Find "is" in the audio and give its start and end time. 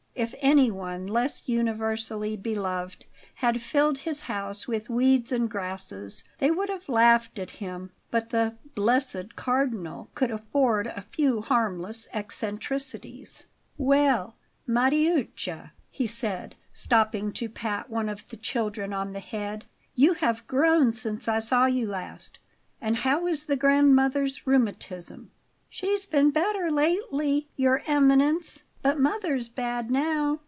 23.25-23.45